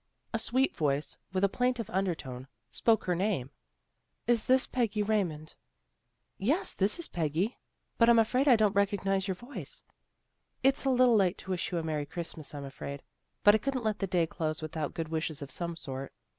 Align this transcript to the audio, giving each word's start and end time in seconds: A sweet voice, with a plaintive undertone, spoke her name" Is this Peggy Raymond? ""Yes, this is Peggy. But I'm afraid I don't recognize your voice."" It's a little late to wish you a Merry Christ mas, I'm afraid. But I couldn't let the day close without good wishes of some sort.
A 0.33 0.39
sweet 0.39 0.75
voice, 0.75 1.15
with 1.31 1.43
a 1.43 1.47
plaintive 1.47 1.87
undertone, 1.91 2.47
spoke 2.71 3.03
her 3.03 3.13
name" 3.13 3.51
Is 4.35 4.45
this 4.45 4.65
Peggy 4.65 5.03
Raymond? 5.03 5.53
""Yes, 6.39 6.73
this 6.73 6.97
is 6.97 7.07
Peggy. 7.07 7.59
But 7.99 8.09
I'm 8.09 8.17
afraid 8.17 8.47
I 8.47 8.55
don't 8.55 8.73
recognize 8.73 9.27
your 9.27 9.35
voice."" 9.35 9.83
It's 10.63 10.85
a 10.85 10.89
little 10.89 11.15
late 11.15 11.37
to 11.37 11.51
wish 11.51 11.71
you 11.71 11.77
a 11.77 11.83
Merry 11.83 12.07
Christ 12.07 12.35
mas, 12.35 12.55
I'm 12.55 12.65
afraid. 12.65 13.03
But 13.43 13.53
I 13.53 13.59
couldn't 13.59 13.83
let 13.83 13.99
the 13.99 14.07
day 14.07 14.25
close 14.25 14.59
without 14.59 14.95
good 14.95 15.09
wishes 15.09 15.43
of 15.43 15.51
some 15.51 15.75
sort. 15.75 16.11